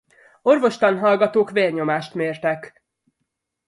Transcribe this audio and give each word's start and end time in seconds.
Orvostanhallgatók 0.41 1.51
vérnyomást 1.51 2.13
mértek. 2.13 2.83